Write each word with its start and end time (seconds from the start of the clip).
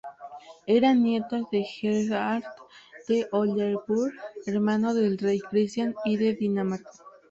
Era 0.75 0.89
nieto 0.95 1.47
de 1.51 1.61
Gerhard 1.63 2.43
de 3.07 3.27
Oldenburg, 3.31 4.11
hermano 4.47 4.95
del 4.95 5.19
rey 5.19 5.39
Cristián 5.39 5.93
I 6.05 6.17
de 6.17 6.33
Dinamarca. 6.33 6.89